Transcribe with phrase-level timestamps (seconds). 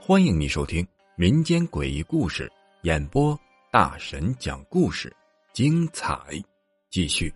[0.00, 2.48] 欢迎你收听民间诡异故事
[2.82, 3.36] 演播，
[3.72, 5.12] 大神讲故事，
[5.52, 6.16] 精彩
[6.90, 7.34] 继续。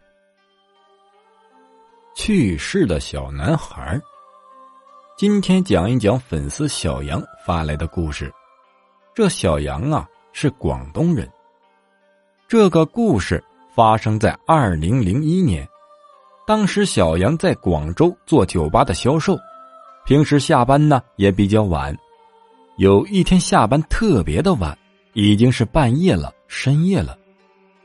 [2.15, 4.01] 去世的小男孩，
[5.19, 8.33] 今天讲一讲粉丝小杨发来的故事。
[9.13, 11.29] 这小杨啊是广东人。
[12.47, 13.43] 这个故事
[13.75, 15.69] 发生在二零零一年，
[16.51, 19.39] 当时小杨在广州做酒吧的销售，
[20.05, 21.97] 平时下班呢也比较晚。
[22.77, 24.77] 有一天下班特别的晚，
[25.13, 27.17] 已经是半夜了，深夜了。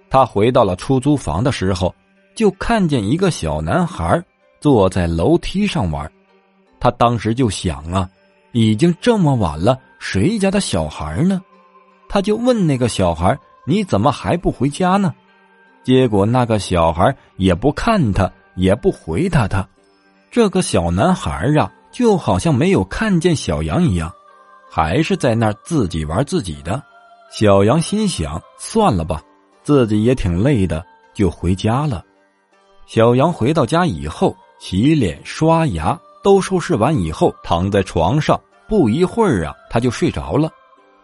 [0.09, 1.93] 他回到了出租房的时候，
[2.33, 4.19] 就看见一个小男孩
[4.59, 6.11] 坐在楼梯上玩。
[6.79, 8.09] 他当时就想啊，
[8.51, 11.39] 已经这么晚了，谁家的小孩呢？
[12.09, 15.13] 他就问那个小孩：“你怎么还不回家呢？”
[15.85, 19.67] 结果那个小孩也不看他，也不回答他。
[20.31, 24.11] 这个小男孩啊，就好像没有看见小杨一样。
[24.69, 26.83] 还是在那儿自己玩自己的，
[27.31, 29.21] 小杨心想：算了吧，
[29.63, 32.03] 自己也挺累的，就回家了。
[32.85, 38.37] 小杨回到家以后，洗脸刷牙都收拾完以后，躺在床上，
[38.67, 40.49] 不一会儿啊，他就睡着了。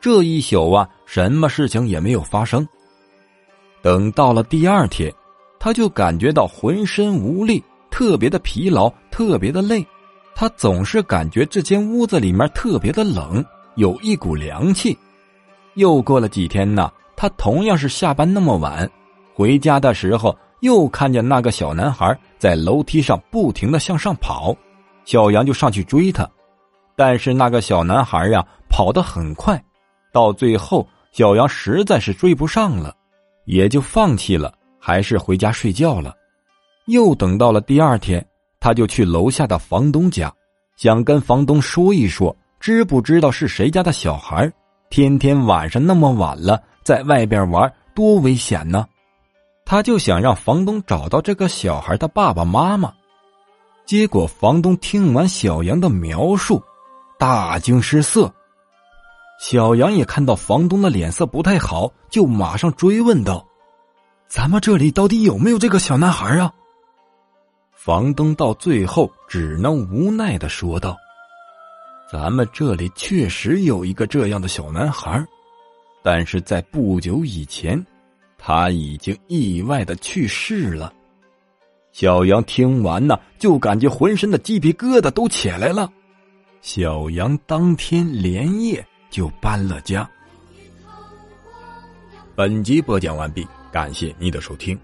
[0.01, 2.67] 这一宿啊，什么事情也没有发生。
[3.81, 5.13] 等到了第二天，
[5.63, 9.85] 他就感觉到浑身无力，特别的疲劳，特别的累。
[10.33, 13.45] 他总是感觉这间屋子里面特别的冷。
[13.75, 14.97] 有一股凉气。
[15.75, 18.89] 又过了几天呢，他同样是下班那么晚，
[19.35, 24.57] 回家的时候又看见那个小男孩在楼梯上不停的向上跑，
[25.05, 26.27] 小杨就上去追他，
[26.95, 29.63] 但是那个小男孩呀跑得很快，
[30.11, 32.95] 到最后小杨实在是追不上了，
[33.45, 34.51] 也就放弃了，
[34.81, 36.13] 还是回家睡觉了。
[36.87, 38.25] 又等到了第二天，
[38.59, 40.33] 他就去楼下的房东家，
[40.75, 42.35] 想跟房东说一说。
[42.59, 44.51] 知不知道是谁家的小孩？
[44.91, 48.85] 天天晚上那么晚了，在外边玩多危险呢！
[49.65, 52.93] 他就想让房东找到这个小孩的爸爸妈妈。
[53.83, 56.61] 结果房东听完小杨的描述，
[57.17, 58.31] 大惊失色。
[59.39, 63.43] 小杨也看到房东的脸色不太好，就马上追问道
[64.31, 66.53] ：“咱们这里到底有没有这个小男孩啊？”
[67.75, 70.95] 房东到最后只能无奈的说道。
[72.09, 75.21] 咱们这里确实有一个这样的小男孩，
[76.01, 77.85] 但是在不久以前，
[78.37, 80.93] 他已经意外的去世了。
[81.91, 85.91] 小杨听完呢，就感觉浑身的鸡皮疙瘩都起来了。
[86.61, 90.09] 小杨当天连夜就搬了家。
[92.33, 94.77] 本集播讲完毕，感谢你的收听。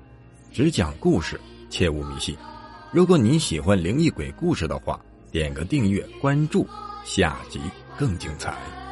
[0.51, 1.39] 只讲故事，
[1.69, 2.35] 切勿迷信。
[2.91, 4.99] 如果你喜欢灵异鬼故事的话，
[5.31, 6.65] 点个订阅关注。
[7.03, 7.59] 下集
[7.97, 8.86] 更精彩。